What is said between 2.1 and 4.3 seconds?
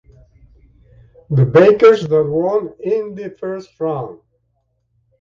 won in the first round.